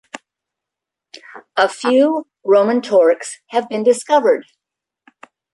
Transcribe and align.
A 1.55 1.69
few 1.69 2.25
Roman 2.43 2.81
torcs 2.81 3.35
have 3.49 3.69
been 3.69 3.83
discovered. 3.83 4.47